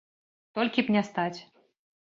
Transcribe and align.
Толькі 0.59 0.85
б 0.89 0.97
не 0.97 1.03
стаць! 1.11 1.39